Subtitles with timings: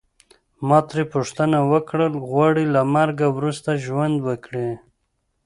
[0.67, 4.69] ما ترې پوښتنه وکړل غواړې له مرګه وروسته ژوند وکړې.